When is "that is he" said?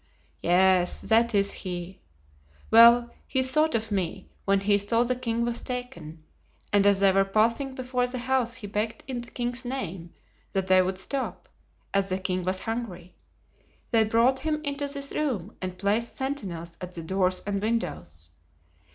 1.01-1.99